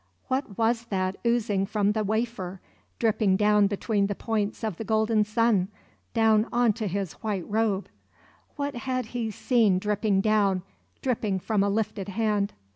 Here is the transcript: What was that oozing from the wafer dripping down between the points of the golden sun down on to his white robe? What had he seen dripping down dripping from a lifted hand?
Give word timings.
What 0.29 0.57
was 0.57 0.85
that 0.85 1.15
oozing 1.23 1.67
from 1.67 1.91
the 1.91 2.03
wafer 2.03 2.59
dripping 2.97 3.35
down 3.37 3.67
between 3.67 4.07
the 4.07 4.15
points 4.15 4.63
of 4.63 4.77
the 4.77 4.83
golden 4.83 5.23
sun 5.23 5.67
down 6.15 6.47
on 6.51 6.73
to 6.73 6.87
his 6.87 7.13
white 7.21 7.47
robe? 7.47 7.87
What 8.55 8.73
had 8.75 9.05
he 9.13 9.29
seen 9.29 9.77
dripping 9.77 10.19
down 10.21 10.63
dripping 11.03 11.37
from 11.39 11.61
a 11.61 11.69
lifted 11.69 12.09
hand? 12.09 12.53